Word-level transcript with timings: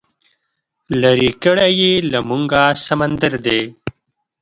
لرې 1.01 1.31
کړی 1.43 1.71
یې 1.81 1.93
له 2.11 2.19
موږه 2.29 2.63
سمندر 2.85 3.33
دی 3.45 3.61